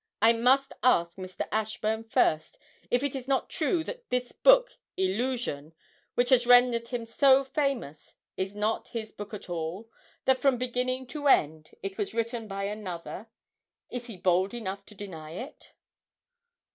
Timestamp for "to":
11.09-11.27, 14.87-14.95